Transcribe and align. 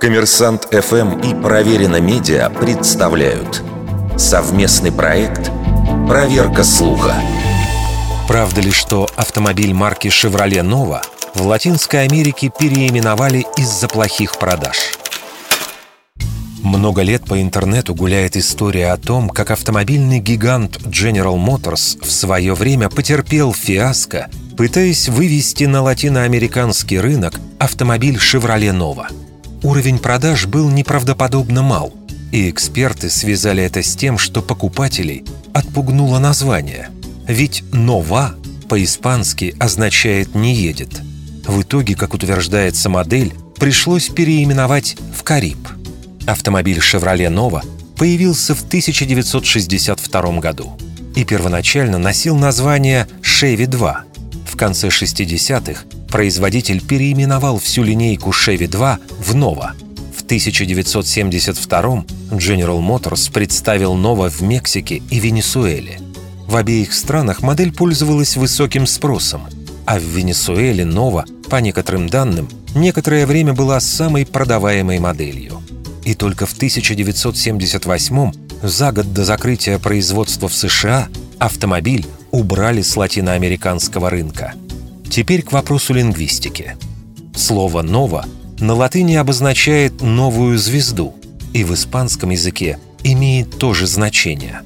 Коммерсант 0.00 0.68
ФМ 0.72 1.20
и 1.20 1.34
Проверено 1.34 2.00
Медиа 2.00 2.48
представляют 2.50 3.62
совместный 4.16 4.92
проект 4.92 5.50
«Проверка 6.06 6.64
слуха». 6.64 7.14
Правда 8.28 8.60
ли, 8.60 8.70
что 8.70 9.08
автомобиль 9.16 9.72
марки 9.72 10.08
Chevrolet 10.08 10.62
Nova 10.62 11.00
в 11.34 11.46
Латинской 11.46 12.04
Америке 12.04 12.50
переименовали 12.56 13.46
из-за 13.56 13.88
плохих 13.88 14.38
продаж? 14.38 14.76
Много 16.62 17.02
лет 17.02 17.24
по 17.24 17.40
интернету 17.40 17.94
гуляет 17.94 18.36
история 18.36 18.92
о 18.92 18.96
том, 18.96 19.28
как 19.28 19.52
автомобильный 19.52 20.18
гигант 20.18 20.78
General 20.78 21.36
Motors 21.36 22.04
в 22.04 22.10
свое 22.10 22.54
время 22.54 22.88
потерпел 22.88 23.54
фиаско, 23.54 24.28
пытаясь 24.56 25.08
вывести 25.08 25.64
на 25.64 25.82
латиноамериканский 25.82 26.98
рынок 26.98 27.34
автомобиль 27.58 28.16
Chevrolet 28.16 28.72
Nova. 28.72 29.06
Уровень 29.62 29.98
продаж 29.98 30.46
был 30.46 30.68
неправдоподобно 30.70 31.62
мал, 31.62 31.92
и 32.32 32.50
эксперты 32.50 33.10
связали 33.10 33.62
это 33.62 33.82
с 33.82 33.96
тем, 33.96 34.18
что 34.18 34.42
покупателей 34.42 35.24
отпугнуло 35.52 36.18
название. 36.18 36.90
Ведь 37.26 37.64
«нова» 37.72 38.34
по-испански 38.68 39.54
означает 39.58 40.34
«не 40.34 40.54
едет». 40.54 41.00
В 41.46 41.62
итоге, 41.62 41.94
как 41.94 42.14
утверждается 42.14 42.88
модель, 42.88 43.32
пришлось 43.58 44.08
переименовать 44.08 44.96
в 45.16 45.22
«Кариб». 45.22 45.68
Автомобиль 46.26 46.78
Chevrolet 46.78 47.32
Nova 47.32 47.62
появился 47.96 48.54
в 48.54 48.62
1962 48.62 50.40
году 50.40 50.76
и 51.14 51.24
первоначально 51.24 51.98
носил 51.98 52.36
название 52.36 53.08
Chevy 53.22 53.66
2. 53.66 54.04
В 54.46 54.56
конце 54.56 54.88
60-х 54.88 55.84
производитель 56.08 56.80
переименовал 56.80 57.58
всю 57.58 57.82
линейку 57.82 58.30
Chevy 58.30 58.68
2 58.68 58.98
в 59.18 59.34
Nova. 59.34 59.70
В 60.16 60.22
1972 60.22 61.80
General 62.32 62.80
Motors 62.80 63.32
представил 63.32 63.94
Nova 63.94 64.28
в 64.28 64.40
Мексике 64.42 65.02
и 65.10 65.20
Венесуэле. 65.20 66.00
В 66.46 66.56
обеих 66.56 66.92
странах 66.92 67.42
модель 67.42 67.72
пользовалась 67.72 68.36
высоким 68.36 68.86
спросом, 68.86 69.42
а 69.84 69.98
в 69.98 70.02
Венесуэле 70.02 70.84
Nova, 70.84 71.24
по 71.48 71.56
некоторым 71.56 72.08
данным, 72.08 72.48
некоторое 72.74 73.26
время 73.26 73.52
была 73.52 73.80
самой 73.80 74.26
продаваемой 74.26 74.98
моделью– 74.98 75.62
и 76.06 76.14
только 76.14 76.46
в 76.46 76.52
1978 76.52 78.32
за 78.62 78.92
год 78.92 79.12
до 79.12 79.24
закрытия 79.24 79.80
производства 79.80 80.48
в 80.48 80.54
США, 80.54 81.08
автомобиль 81.38 82.06
убрали 82.30 82.80
с 82.80 82.96
латиноамериканского 82.96 84.08
рынка. 84.08 84.54
Теперь 85.16 85.40
к 85.40 85.52
вопросу 85.52 85.94
лингвистики. 85.94 86.76
Слово 87.34 87.80
«нова» 87.80 88.26
на 88.60 88.74
латыни 88.74 89.14
обозначает 89.14 90.02
«новую 90.02 90.58
звезду» 90.58 91.14
и 91.54 91.64
в 91.64 91.72
испанском 91.72 92.28
языке 92.28 92.78
имеет 93.02 93.58
то 93.58 93.72
же 93.72 93.86
значение. 93.86 94.60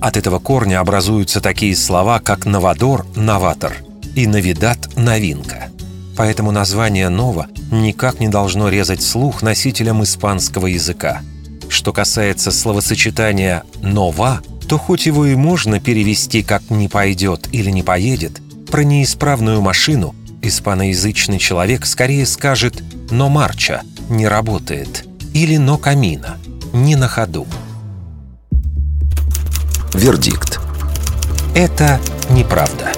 От 0.00 0.16
этого 0.16 0.40
корня 0.40 0.80
образуются 0.80 1.40
такие 1.40 1.76
слова, 1.76 2.18
как 2.18 2.46
«новадор»— 2.46 3.06
«новатор» 3.14 3.76
и 4.16 4.26
«новидат»— 4.26 4.88
«новинка». 4.96 5.70
Поэтому 6.16 6.50
название 6.50 7.08
«нова» 7.08 7.46
никак 7.70 8.18
не 8.18 8.26
должно 8.26 8.70
резать 8.70 9.02
слух 9.02 9.40
носителям 9.40 10.02
испанского 10.02 10.66
языка. 10.66 11.20
Что 11.68 11.92
касается 11.92 12.50
словосочетания 12.50 13.62
«нова», 13.80 14.40
то 14.68 14.78
хоть 14.78 15.06
его 15.06 15.26
и 15.26 15.36
можно 15.36 15.78
перевести 15.78 16.42
как 16.42 16.70
«не 16.70 16.88
пойдет» 16.88 17.48
или 17.52 17.70
«не 17.70 17.84
поедет», 17.84 18.41
про 18.72 18.84
неисправную 18.84 19.60
машину 19.60 20.14
испаноязычный 20.40 21.38
человек 21.38 21.84
скорее 21.84 22.24
скажет 22.24 22.82
«но 23.10 23.28
марча»— 23.28 23.82
«не 24.08 24.26
работает» 24.26 25.04
или 25.34 25.58
«но 25.58 25.76
камина»— 25.76 26.38
«не 26.72 26.96
на 26.96 27.06
ходу». 27.06 27.46
Вердикт. 29.92 30.58
Это 31.54 32.00
неправда. 32.30 32.92